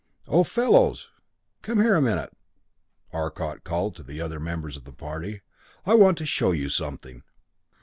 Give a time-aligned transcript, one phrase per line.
[0.27, 1.11] "Oh fellows
[1.61, 2.33] come here a minute!"
[3.13, 5.41] Arcot called to the other members of the party.
[5.85, 7.21] "I want to show you something."